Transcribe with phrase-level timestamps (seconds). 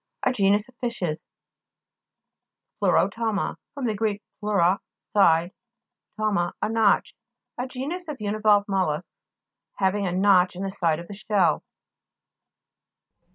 [0.23, 1.19] A genus of fishes.
[2.81, 3.91] PLEURO'TOMA fr.
[3.93, 4.07] gr.
[4.39, 4.79] pleura,
[5.13, 5.51] side,
[6.17, 7.13] tome, a notch.
[7.59, 9.07] A genus of univalve mollusks,
[9.75, 11.61] having a notch in the side of the shell.